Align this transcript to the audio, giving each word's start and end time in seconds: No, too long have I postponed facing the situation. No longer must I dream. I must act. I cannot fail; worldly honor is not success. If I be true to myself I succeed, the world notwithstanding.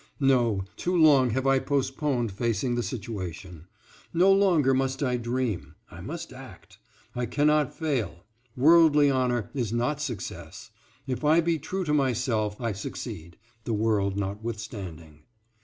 No, 0.19 0.63
too 0.77 0.97
long 0.97 1.29
have 1.29 1.45
I 1.45 1.59
postponed 1.59 2.31
facing 2.31 2.73
the 2.73 2.81
situation. 2.81 3.67
No 4.15 4.31
longer 4.31 4.73
must 4.73 5.03
I 5.03 5.15
dream. 5.15 5.75
I 5.91 6.01
must 6.01 6.33
act. 6.33 6.79
I 7.15 7.27
cannot 7.27 7.71
fail; 7.71 8.25
worldly 8.57 9.11
honor 9.11 9.51
is 9.53 9.71
not 9.71 10.01
success. 10.01 10.71
If 11.05 11.23
I 11.23 11.39
be 11.39 11.59
true 11.59 11.83
to 11.83 11.93
myself 11.93 12.59
I 12.59 12.71
succeed, 12.71 13.37
the 13.65 13.73
world 13.75 14.17
notwithstanding. 14.17 15.21